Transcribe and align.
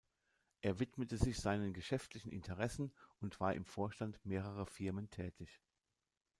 Er 0.61 0.79
widmete 0.79 1.15
sich 1.19 1.37
seinen 1.37 1.73
geschäftlichen 1.73 2.31
Interessen 2.31 2.91
und 3.19 3.39
war 3.39 3.53
im 3.53 3.65
Vorstand 3.65 4.19
mehrerer 4.25 4.65
Firmen 4.65 5.11
tätig. 5.11 5.61